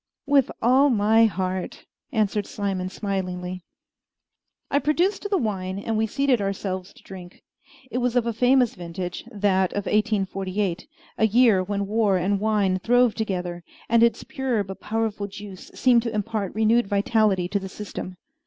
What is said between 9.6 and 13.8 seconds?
of 1848, a year when war and wine throve together,